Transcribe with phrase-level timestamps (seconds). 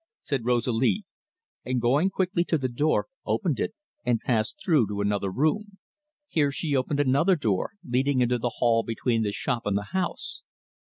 [0.23, 1.05] said Rosalie,
[1.63, 5.77] and going quickly to the door, opened it, and passed through to another room.
[6.27, 10.41] Here she opened another door, leading into the hall between the shop and the house.